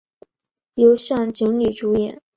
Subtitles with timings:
[0.73, 2.19] 由向井理主演。